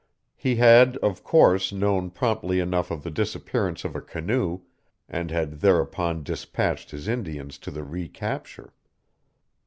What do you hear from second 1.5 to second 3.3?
known promptly enough of the